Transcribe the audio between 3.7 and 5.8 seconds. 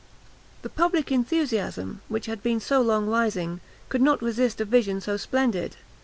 could not resist a vision so splendid.